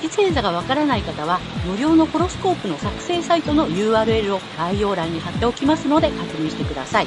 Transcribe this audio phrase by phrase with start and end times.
[0.00, 7.06] 月星座がわからない方は無料のホロスコープの作成サイトの URL を概要欄に貼っておきますので確認してください。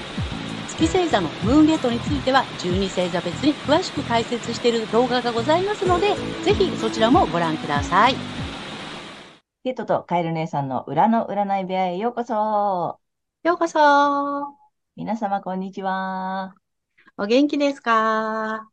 [0.68, 8.16] 月星座のムーンゲートについては12星座別に詳しく解説している動画がございますので、ぜひそちらもご覧ください。
[9.64, 13.00] ゲットとカエル姉さんの裏の占い部屋へようこそ。
[13.44, 14.58] ようこそ
[14.96, 16.56] 皆様こんにちは。
[17.18, 18.70] お元気ですか？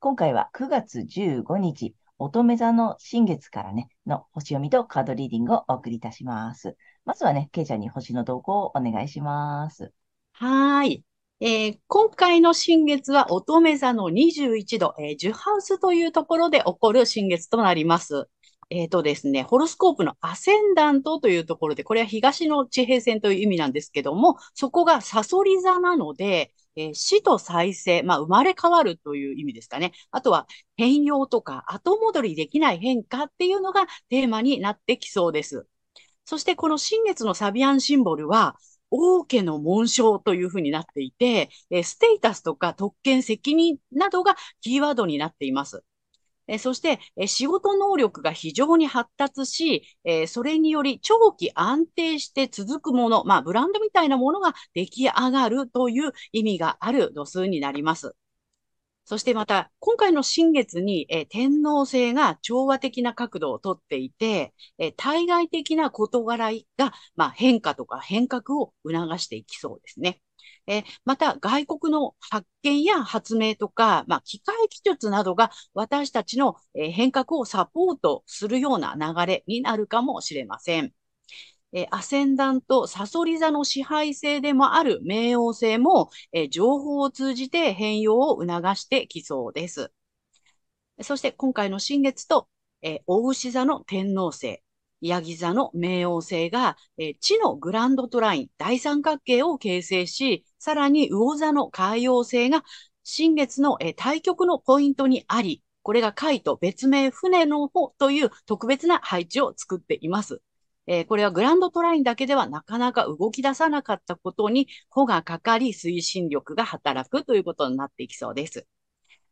[0.00, 6.76] 今回は9月15日、乙女座の新月からね、の星読みとカードリーディングをお送りいたします。
[7.04, 9.92] まずはね、ケイちゃんに星の動向をお願いします。
[10.32, 11.04] はい。
[11.40, 18.26] えー今回の新月は乙女座の21度、えー、10ハウスというところで起こる新月となります。
[18.70, 29.92] えっとですね、ホロスコープのアセンダントというところで、これは東の地平線という意味なんですけども、そこがサソリ座なので、えー死と再生、まあ生まれ変わるという意味ですかね。
[30.10, 30.46] あとは
[30.76, 35.66] 変容とか後戻りできない変化っていうのがテーマになってきそうです。
[36.24, 38.56] そしてこの新月のサビアンシンボルは、
[38.90, 45.84] 王家の紋章というふうになっていて、えーステータスとか特権、責任などがキーワードになっています。
[46.48, 58.14] えそして、え仕事能力が非常に発達し、えそれにより長期安定して続くもの、まあ、ブランドみたいなものが出来上がるという意味がある度数になります。
[59.04, 70.20] そしてまた、今回の新月に、え天皇星が調和的な角度をとっていて、え対外的な事柄が、まあ、変化とか変革を促していきそうですね。
[70.66, 80.92] えーまた、外国の発見や発明とか、まあ、機械技術などが私たちの、え変革をサポートするような流れになるかもしれません。
[81.72, 89.92] えアセンダント、サソリ座の支配性でもある冥王星も、え情報を通じて変容を促してきそうです。
[91.02, 92.48] そして今回の新月と、
[92.82, 94.62] えー、大牛座の天王星、
[95.00, 102.64] ヤギ座の冥王星が、えー地のグランドトライン、大三角形を形成し、さらに魚座の海王星が
[103.04, 110.42] 新月の、えー対極のポイントにあり、これが海と別名船の方という特別な配置を作っています。
[110.86, 118.66] えーこれはグランドトラインだけではなかなか動き出さなかったことに、帆がかかり推進力が働くということになっていきそうです。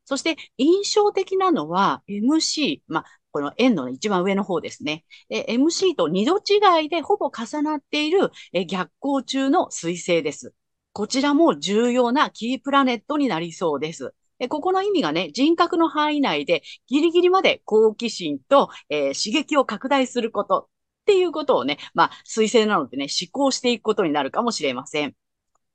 [0.04, 3.04] そして印象的なのは MC、まあ、
[3.34, 5.04] この円の一番上の方ですね。
[5.28, 8.30] え MC と二度違いでほぼ重なっている
[8.68, 10.54] 逆行中の彗星です。
[10.92, 14.14] こちらも重要なキープラネットになりそうです。
[14.38, 20.66] えここの意味がね、人格の範囲内でギリギリまで好奇心と、えー刺激を拡大することっ
[21.06, 25.14] ていうことをね、まあ、彗星なのでね、思考していくことになるかもしれません。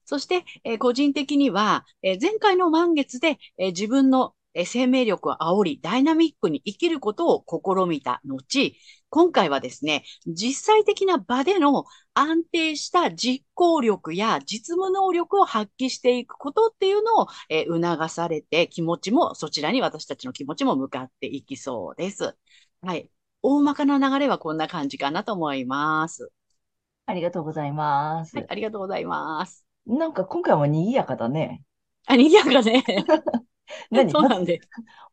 [0.05, 4.33] そして、えー個人的には、えー前回の満月で、えー自分の
[4.65, 8.75] 生命力を煽り、ダイナミックに生きることを試みた後、
[9.09, 22.35] 今回はですね、実際的な場での安定した実行力や実務能力を発揮していくことっていうのを、えー促されて、気持ちも、そちらに私たちの気持ちも向かっていきそうです。
[22.81, 23.09] はい。
[23.41, 26.31] 大まかな流れはこんな感じかなと思います。
[27.05, 28.37] ありがとうございます。
[28.37, 29.65] はい、ありがとうございます。
[29.87, 31.63] なんか今回も賑やかだね。
[32.05, 32.83] あ、賑やかね。
[33.91, 34.11] 何？
[34.11, 34.61] そうなんで。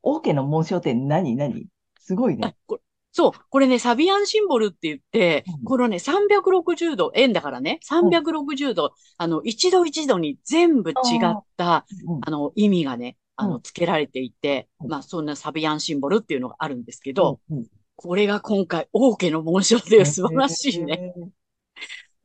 [0.02, 1.36] 王家の紋章って何？
[1.36, 1.66] 何？
[2.00, 2.56] すごいあね。
[2.66, 2.80] こ
[3.12, 5.64] そう、これね、サビアンシンボルって言って、うん。
[5.64, 10.94] このね、360度、円だからね、360度、あの、一度一度に全部違
[11.24, 12.20] った、うん。
[12.20, 13.62] あの、意味がね、あの、うん。
[13.62, 14.90] 付けられていて、うん。
[14.90, 17.66] まあ、そんなサビアンシンボルっていうのがあるんですけど、うんうん。
[17.96, 21.14] これが今回、王家の紋章で素晴らしいね。
[21.16, 21.28] へー。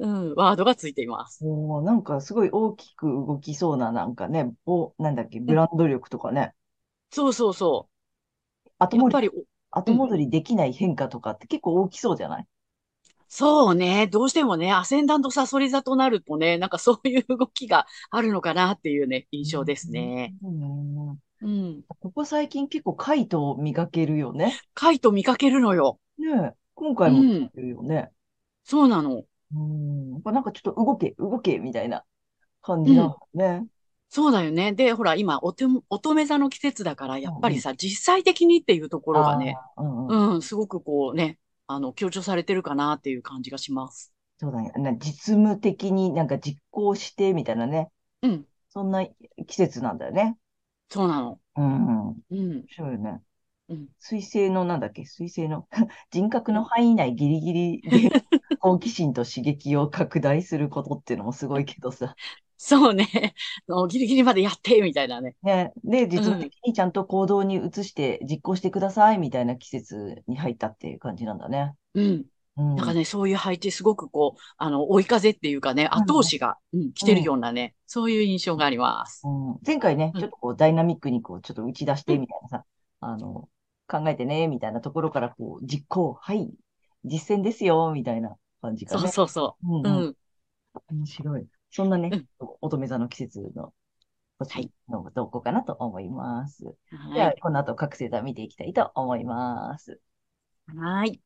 [0.01, 1.45] うん、ワードがついています。
[1.45, 6.53] おーなんかすごい大きく動きそうな、なんかね、お、なんだっけ、ブランド力とかね、
[7.11, 7.87] そうそうそ
[8.65, 8.69] う。
[8.79, 9.29] 後戻り、
[9.69, 12.47] 後戻りできない変化とかって結構大きそうじゃない？
[13.27, 14.07] そうね。
[14.07, 20.35] どうしてもね、アセンダントサソリ座となるとね、なんかそういう動きがあるのかなっていうね、印象ですね。
[20.43, 21.09] うん。
[21.41, 21.81] うん。
[21.87, 24.59] ここ最近結構カイトを見かけるよね。
[24.73, 25.99] カイト見かけるのよ。
[26.17, 28.11] ねえ、今回もうん見かけるよね。
[28.63, 29.23] そうなの。
[29.53, 30.11] うん。
[30.13, 32.03] やっぱなんかちょっと動け、動け、みたいな
[32.61, 33.65] 感じなのね。
[34.09, 34.73] そうだよね。
[34.73, 40.33] で、ほら、今、おて、乙女座の季節だから、やっぱりさ、実際的にっていうところがね、うんうん。
[40.35, 44.11] うん、すごくこうね、あの、強調されてるかなっていう感じがします。
[44.37, 44.71] そうだね。
[44.75, 47.89] な実務的になんか実行してみたいなね。
[48.21, 48.45] うん。
[48.69, 49.05] そんな
[49.47, 50.37] 季節なんだよね。
[50.89, 51.39] そうなの。
[51.55, 51.85] うん。
[51.85, 52.65] 面うん。
[52.67, 53.21] 白いよね。
[53.71, 53.87] うん。
[53.99, 55.05] 水星のなんだっけ？
[55.05, 55.67] 水星の
[56.11, 58.11] 人格の範囲内ギリギリで
[58.59, 62.15] 好奇心と刺激を拡大することっていうのもすごいけどさ。
[62.63, 63.33] そうね。
[63.89, 65.35] ギリギリまでやって、みたいなね。
[65.41, 65.73] ね。
[65.83, 71.73] で、実務うん的にちゃんと行動に移して実行してくださいみたいな季節に入ったっていう感じなんだね。
[71.95, 72.25] うん。
[72.57, 72.75] うん。
[72.75, 79.21] なんかね、そういう配置、すごくこう、あの、追い風っていうかね、うん後押しが、うん、来てるようなね、そういう印象があります。
[79.25, 82.65] うん、前回ね、うんちょっとこうダイナミックにこうちょっと打ち出してみたいなさ、
[82.99, 83.49] あの、
[83.91, 86.49] 考えてね、みたいなところからこう実行、はい、
[87.03, 89.11] 実践ですよ、みたいな感じがそうね。
[89.11, 89.79] そうそうう。
[89.79, 90.15] んうんうん。
[90.89, 91.47] 面白い。
[91.69, 92.27] そんなねうん、
[92.61, 93.73] 乙女座の季節の
[94.39, 96.63] 星の動向かなと思います。
[97.13, 99.99] じゃあは、この後各星座見ていきたいと思います。
[100.73, 100.77] い。
[100.77, 101.21] はい。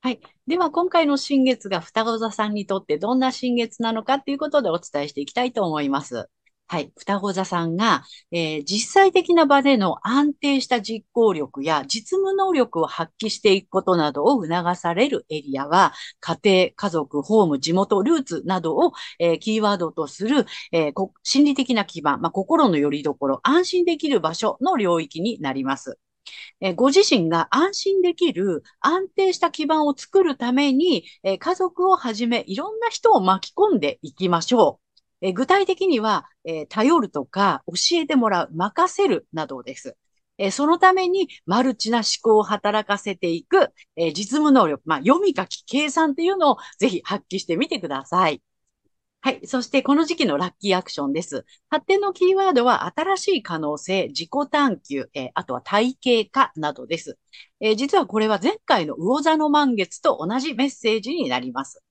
[0.00, 0.20] はい。
[0.46, 6.30] では、今回の新月が双子座さんにとってどんな新月なのかっていうことでお伝えしていきたいと思います。
[6.70, 6.92] はい。
[6.98, 20.92] 双子座さんが、えー実際的な場での安定した実行力や実務能力を発揮していくことなどを促されるエリアは、家庭、家族、ホーム、地元、ルーツなどを、えーキーワードとする、えー
[21.22, 25.98] 心理的な基盤、まあ、心の拠り所、安心できる場所の領域になります。
[26.60, 34.87] えご自身が安心できる安定した基盤を作るために、え家族をはじめいろんな人を巻き込んでいきましょう。
[35.20, 39.96] え具体的には、え頼るとか教えてもらう、任せるなどです。
[40.38, 48.42] えそのためにマルチな思考を働かせていく、え実務能力、まあ、読み書き、計算っていうのをぜひ発揮してみてください。
[49.20, 49.46] はい。
[49.46, 51.44] そして、この時期のラッキーアクションです。
[51.70, 57.18] 発展のキーワードは、新しい可能性、自己探求、えーあとは体系化などです。
[57.60, 61.82] えー実はこれは前回の魚座の満月と同じメッセージになります。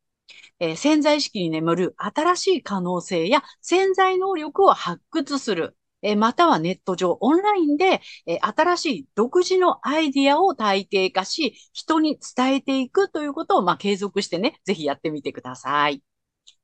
[0.60, 5.78] えー潜在意識に眠る新しい可能性や潜在能力を発掘する。
[6.04, 16.02] えーまたはネット上、オンラインで、えー新しい独自のアイディアを体系化し、人に伝えていくということを、まあ、継続してね、ぜひやってみてください。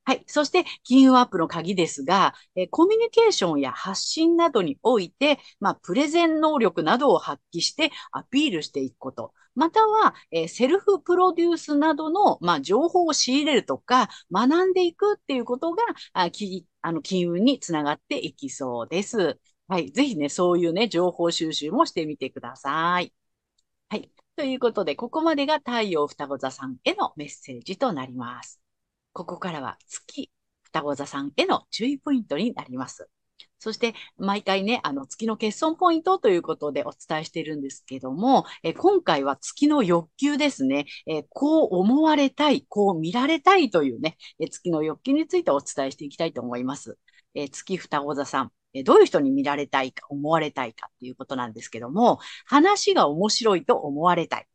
[0.05, 0.23] はい。
[0.27, 9.33] そして、金運アップの鍵ですが、えコミュニケーションや発信などにおいて、まあ、プレゼン能力などを発揮してアピールしていくこと。
[9.55, 19.39] または、えセルフプロデュースなどの、まあ、情報を仕入れるとか、学んでいくっていうことが、あきあの、金運につながっていきそうです。
[19.69, 19.91] はい。
[19.93, 23.13] ぜひね、そういうね、情報収集もしてみてください。
[23.89, 24.11] はい。
[24.37, 28.62] ということで、ここまでが太陽双子座さんへのメッセージとなります。
[29.13, 30.31] ここからは月
[30.63, 33.09] 双子座さんへの注意ポイントになります。
[33.59, 40.85] そして、毎回ね、あの、月の欠損ポイントということでお伝えしているんですけども、え今回は月の欲求ですね。
[41.07, 46.97] えこう思われたい、こう見られたいというね、え月の欲求についてお伝えしていきたいと思います。
[47.35, 54.47] え月双子座さん、えどういう人に見られたいか、思われたいかっていうことなんですけども、話が面白いと思われたい。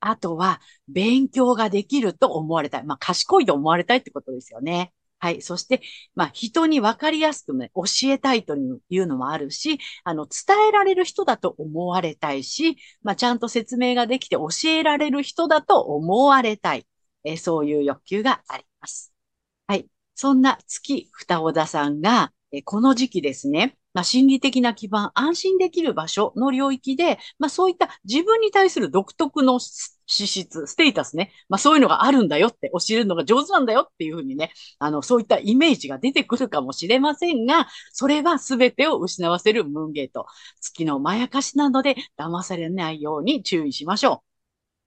[0.00, 2.84] あとは、勉強ができると思われたい。
[2.84, 4.92] まあ、賢いと思われたいってことですよね。
[5.18, 5.42] はい。
[5.42, 5.82] そして、
[6.14, 16.86] まあ、人に分かりやすくね、教えたいというのもあるし、あの、伝えられる人だと思われたいし、まあ、ちゃんと説明ができて教えられる人だと思われたい。
[17.24, 19.12] えそういう欲求があります。
[19.66, 19.86] はい。
[20.14, 29.58] そんな月双子座さんが、えこの時期ですね、まあ、心理的な基盤、安心できる場所の領域で、まあ、そういった自分に対する独特の
[30.10, 40.26] 資質、ステータスね、まあ、そういうのがあるんだよって、教えるのが上手なんだよっていうふうにね、あの、そういったイメージが出てくるかもしれませんが、それは全てを失わせるムーンゲート。
[40.60, 44.30] 月のまやかしなので、騙されないように注意しましょう。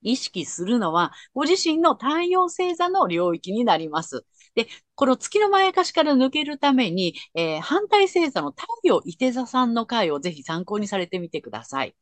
[0.04, 4.26] 意識するのは、ご自身の太陽星座の領域になります。
[4.56, 11.96] で、この月のまやかしから抜けるために、えー反対星座の太陽伊手座さんの回をぜひ参考にされてみてください。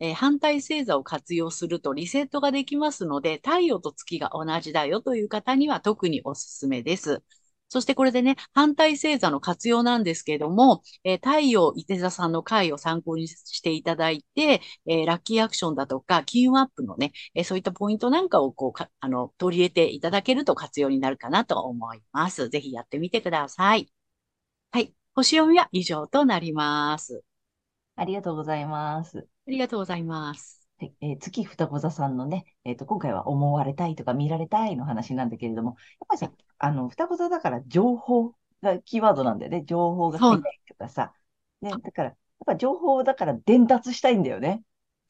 [0.00, 7.22] えー反対星座を活用するとリセットができますので、太陽と月が同じだよという方には特におすすめです。
[7.68, 22.48] そしてこれでね、反対星座の活用なんですけども、えー太陽伊手座さんの回を参考にしていただいて、えーラッキーアクションだとか、金運アップのね、えーそういったポイントなんかをこうか、あの、取り入れていただけると活用になるかなと思います。
[22.48, 23.90] ぜひやってみてください。
[24.70, 24.94] はい。
[25.14, 27.24] 星読みは以上となります。
[27.96, 29.26] ありがとうございます。
[29.46, 30.66] ありがとうございます。
[30.78, 35.76] でえー月双子座さんのね、えっと、今回は思われたいとか見られたいの話なんだけれども、やっ
[36.08, 39.64] ぱりさ、あの、双子座だから情報がキーワードなんだよね。
[39.64, 41.14] 情報がそう早いとかさ。
[41.62, 44.62] ね、だから、やっぱ情報だから伝達したいんだよね。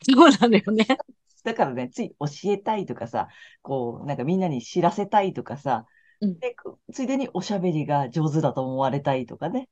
[0.02, 0.86] そうなのよね。
[1.44, 3.28] だからね、つい教えたいとかさ、
[3.62, 5.86] こう、なんかみんなに知らせたいとかさ、
[6.20, 6.54] うんで、
[6.92, 9.68] ついでにおしゃべりが上手だと思われたいとかね、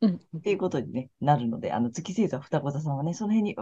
[0.00, 0.20] うん。
[0.38, 3.56] っていうことに、ね、なるので、あの、月星座双子座さんはね、その辺に、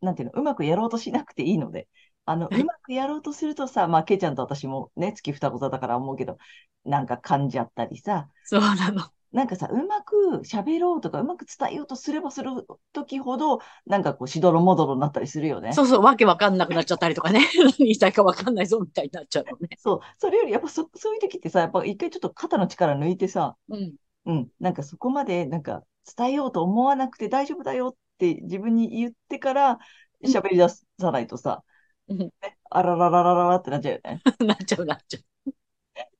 [0.00, 1.88] なんていうの、うまくやろうとしなくていいので、
[2.24, 6.38] あの、はいうまくやろうとするとさ、まあ、ケイちゃんと私もね、月双子座だから思うけど、
[6.84, 9.04] なんか噛んじゃったりさ、そうなの。
[9.32, 12.50] なんかさ、うまく喋ろうとか、うまく伝えようとすればする
[12.92, 15.72] ときほど、なんかこう、しどろもどろになったりするよね。
[15.72, 17.40] そうそう、わけわかんなくなっちゃったりとかね。
[17.56, 19.70] 何 言いたいかわかんないぞみたいになっちゃうのね。
[19.76, 20.00] そう。
[20.18, 23.94] それより、やっぱそ、そういう時ってさ、やっぱ一回ちょっと肩の力抜いてさ、うん。
[24.26, 25.84] うん、なんかそこまで、なんか
[26.16, 29.78] 伝えようと思わなくて大丈夫だよって自分に言ってから
[30.22, 31.62] うん喋り出さないとさ、
[32.08, 32.30] うん
[32.70, 34.22] あららららららってなっちゃうよね。
[34.46, 35.20] なっちゃうなっちゃ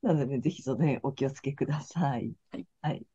[0.02, 2.32] なのでね、ぜひその辺お気をつけください。
[2.52, 2.66] はい。
[2.82, 3.06] はい。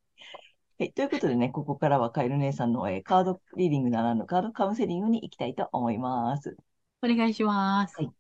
[0.80, 6.50] はい、ということでね、ここからはカエル姉さんの、えーカードリーディングならぬカードカウンセリングに行きたいと思います。
[6.50, 6.58] う。
[7.04, 7.96] お願いします。
[7.98, 8.12] はい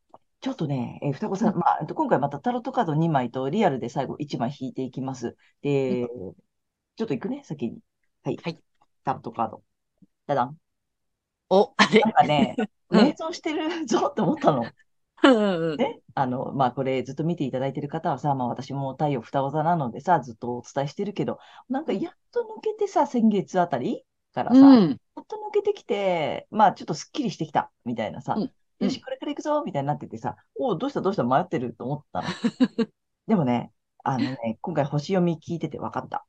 [0.41, 5.35] ちょっとね、えー双子さん、う んまあ、えっと今回またタロットカード2枚とリアルで最後1枚引いていきます。
[5.61, 6.07] で、
[6.99, 7.79] ちょっと行くね、先に。
[8.23, 8.37] はい。
[8.43, 8.59] はい
[9.05, 9.63] タロットカード。
[10.27, 10.57] ダダン。
[11.49, 12.57] お、あれなんかね、
[12.91, 14.65] うん瞑想してるぞって思ったの。
[15.77, 16.01] ね。
[16.13, 21.39] あの、まあ、これずっと見ていただいてる方はさ、まあ、私も太陽双子座なのでさ、ずっとお伝えしてるけど、
[21.69, 24.03] なんかやっと抜けてさ、先月あたり
[24.33, 24.89] からさ、うん。
[24.89, 32.27] やっと抜けてきて、まあ、ちょっとすっきりしてきた、みたいなさ、うんよし、これから行くぞ、みたいになっててさ、おう、どうしたどうした迷ってると思ったの。
[33.27, 33.71] でもね、
[34.03, 36.25] あのね、今回星読み聞いてて分かった。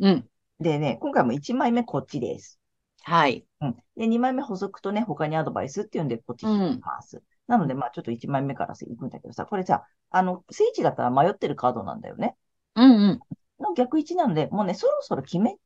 [0.00, 0.28] うん。
[0.60, 2.60] でね、今回も1枚目こっちです。
[3.02, 3.44] はい。
[3.60, 3.76] うん。
[3.96, 7.22] で、2枚目補足とね、他にアドバイスっていうんで、こっち引きます。
[7.46, 12.36] なので、まあ、ちょっと1枚目から行くんだけどさ、これさ、あの、聖地だったら迷ってるカードなんだよね。
[12.76, 13.20] うんうん。
[13.60, 15.60] の逆位置なので、もうね、そろそろ決めて、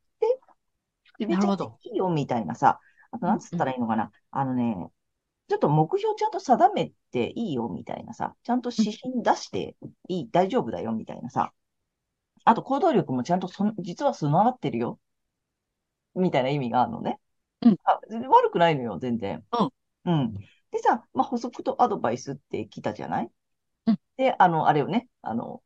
[1.19, 2.81] 決めちゃっていいよ、みたいなさ、
[3.11, 4.11] あと、なんつったらいいのかな。
[4.31, 4.91] あのね、
[5.49, 9.77] ちょっと目標ちゃんと定めていいよ、みたいなさ、ちゃんと指針出して
[10.09, 11.53] いい、大丈夫だよ、みたいなさ。
[12.49, 14.99] あと、行動力もちゃんとそん、実は備わってるよ。
[16.15, 17.19] みたいな意味があるのね。
[17.63, 19.45] うんあ、悪くないのよ、全然。
[19.53, 19.71] うん。
[20.05, 20.35] うん。
[20.71, 23.31] でさ、まあ、補足とアドバイスって来たじゃない？
[23.87, 25.63] うんで、あの、あれよね、あの、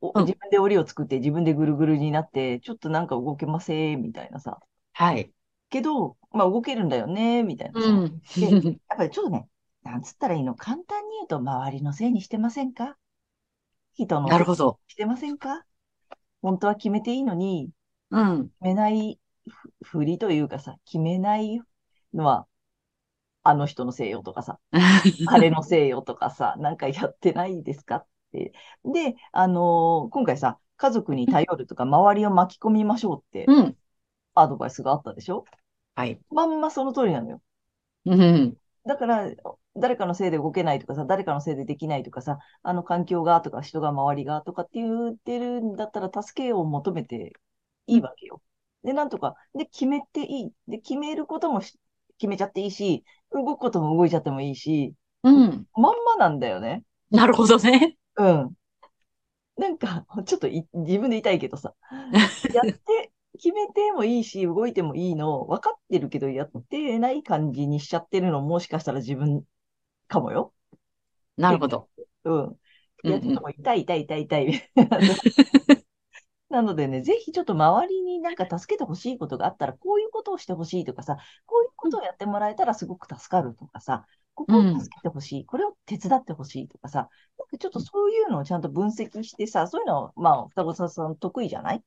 [0.00, 4.60] おうん自分で檻を作って自分でぐるぐるになって、ちょっとなんか動けません、みたいなさ。
[4.92, 5.32] はい。
[5.70, 7.88] けど、まあ動けるんだよね、みたいなさ。
[7.90, 8.22] うん。
[8.36, 8.56] で、や
[8.94, 9.48] っぱりちょっとね、
[9.82, 12.96] なんつったらいいの、簡単に言うと、周りのせいにしてませんか？
[13.94, 14.78] 人のせいになるほど。
[14.88, 15.66] してませんか？
[16.42, 17.70] 本当は決めていいのに、
[18.10, 18.50] うん。
[18.60, 21.60] 決めないふふりというかさ、決めない
[22.14, 22.46] のは、
[23.42, 24.58] あの人のせいよとかさ、
[25.24, 28.52] あれのせいよとかさ、なんかやってないですかって。
[28.84, 33.76] で、あのー今回さ、家族に頼るとか、周りを巻き込みましょうってうん。
[34.34, 35.44] アドバイスがあったでしょ？
[35.96, 36.20] はい。
[36.30, 37.42] まんまその通りなのよ。
[38.04, 38.58] うん。
[38.86, 39.30] だから、
[39.76, 47.32] 誰かのせいで動けないとかさ、誰かのせいでできないとかさ、あの環境がとか人が周りがとかって言ってるんだったら助けを求めて
[47.86, 48.42] いいわけよ。
[48.84, 50.52] で、なんとか、で、決めていい。
[50.68, 51.78] で、決めることもし
[52.18, 55.66] 決めちゃっていいし、動くことも動いちゃってもいいし、うん。
[55.74, 56.84] まんまなんだよね。
[57.10, 57.96] なるほどね。
[58.16, 58.54] うん。
[59.56, 61.74] なんか、ちょっとい自分で言いたいけどさ、
[62.54, 69.44] やって、決めてもいいし、動いてもいいの、分かってるけど、やってない感じにしちゃってるの、もしかしたら自分
[70.08, 70.54] かもよ。
[71.36, 71.88] なるほど。
[72.24, 72.58] うん。
[73.04, 74.70] いや、うんうんちょっともう痛い痛い痛い痛い。
[76.50, 81.16] なのでね、ぜひちょっと周りになんか助けてほしいことがあったら、こういうことをしてほしいとかさ、
[81.46, 91.84] こういうことをやってもらえたらすごく助かるとかさ、ここを助けてほしい、これを手伝ってほしいとかさ、なんかちょっとそういうのをちゃんと分析してさ、そういうの、まあ、双子さん得意じゃない？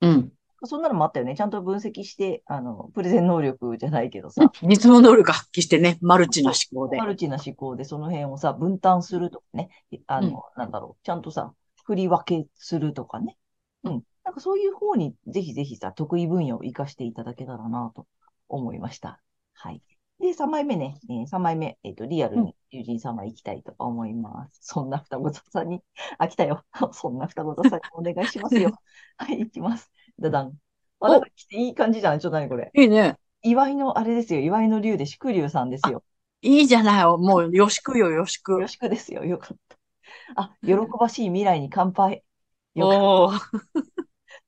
[0.00, 0.32] うん。
[0.64, 1.34] そんなのもあったよね。
[1.36, 7.06] ちゃんと分析して、あの、プレゼン能力じゃないけどさ、実の能力発揮してね、マルチな思考でマ。
[7.06, 9.70] ルチな思考でその辺をさ、分担するとかね、
[10.06, 11.52] あの、なんだろう、ちゃんとさ、
[11.84, 13.36] 振り分けするとかね。
[13.84, 14.02] うん。
[14.24, 18.06] なんかそういう方にぜひぜひさ、得意分野を活かしていただけたらなと
[18.48, 19.20] 思いました。
[19.54, 19.82] はい。
[20.20, 24.58] で、3枚目ね、えー、3枚目、えっ、と、リアルに友人様行きたいと思います。
[24.62, 25.82] そんな双子座さんに、
[26.18, 26.64] あ、来たよ。
[26.92, 28.70] そんな双子座さんにお願いしますよ。
[29.18, 29.90] はい、行きます。
[30.22, 30.52] ダダン。
[31.00, 32.70] あ、なんか来ていい感じじゃないちょっと何これ。
[32.74, 33.16] いいね。
[33.42, 34.40] 祝いの、あれですよ。
[34.40, 36.04] 祝いの竜で祝竜さんですよ。
[36.42, 37.04] いいじゃない。
[37.04, 38.68] もう、よしくよ、よしくよ。
[38.68, 39.24] しくですよ。
[39.24, 39.76] よかった。
[40.36, 42.22] あ、喜ばしい未来に乾杯。
[42.74, 43.82] よかった。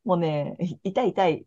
[0.05, 1.47] もうね、痛い痛い。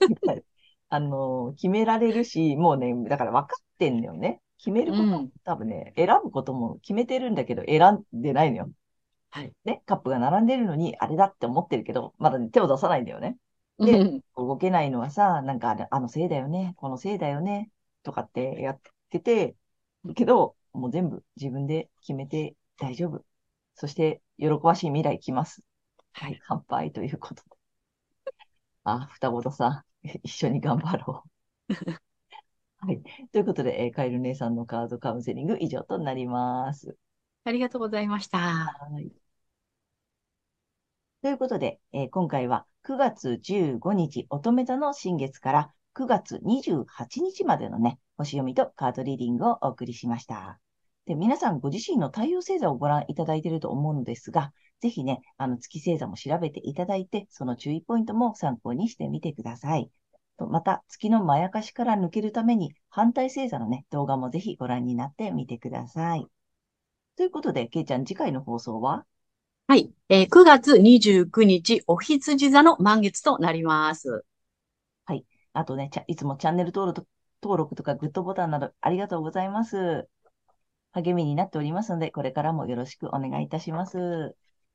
[0.00, 0.44] 痛い
[0.88, 4.40] あの、決められるし、もうね、だから分かってんだよね。
[4.58, 8.70] 決めること、うん多分ね、選ぶことも決めてるんだけど、選んでないのよ。
[9.30, 9.52] はい。
[9.64, 13.36] ね、カップが並んでるのに、あれだって思ってるけど、まだね、手を出さないんだよね。
[13.80, 14.22] でうん。
[14.36, 17.70] 動けないのはさ、なんかあのせいだよね、このせいだよね、
[18.02, 18.80] とかってやっ
[19.10, 19.56] てて、
[20.14, 23.24] けど、もう全部自分で決めて大丈夫。
[23.74, 25.62] そして、喜ばしい未来来ます。
[26.12, 27.56] はい、乾杯ということで。
[28.84, 29.68] あ、双子さ
[30.02, 31.30] ん、一緒に頑張ろう。
[32.86, 33.02] はい。
[33.32, 36.96] ということで、えーカエル姉さんのカードカウンセリング以上となります。
[37.44, 38.38] ありがとうございました。
[38.38, 39.10] はい。
[41.22, 50.60] ということで、えー今回は9月15日乙女座の新月から9月28日までのね、星読みとカードリーディングをお送りしました。
[51.04, 59.90] で、皆さんご自身の太陽星座をご覧いただいていると思うのですが、ぜひね、あの月星座も調べていただいて、その注意ポイントも参考にしてみてください。
[60.38, 66.28] また、月のまやかしから抜けるために、反対星座のね、動画もぜひご覧になってみてください。
[67.16, 69.04] ということで、けいちゃん、次回の放送は？
[69.68, 69.92] はい。
[70.08, 74.24] えー9月29日、お羊座の満月となります。
[75.52, 77.08] あとね、ちゃいつもチャンネル登録と
[77.42, 80.08] 登録とかグッドボタンなどありがとうございます。
[80.92, 83.98] 励みになっておりますので、これからもよろしくお願いいたします。
[83.98, 84.32] あ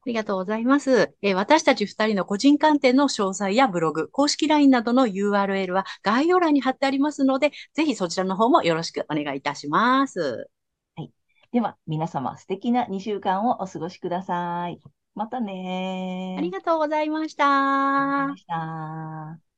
[0.07, 1.13] りがとうございます。
[1.21, 10.49] えー私たち二人の個人鑑定の詳細やブログ、公式 LINE などの URL は概要欄に貼ってありますので、ぜひそちらの方もよろしくお願いいたします。
[11.51, 14.81] では、皆様素敵な2週間をお過ごしください。
[15.15, 16.37] またねー。
[16.37, 17.45] ありがとうございました。
[17.45, 19.50] ありがとうございました。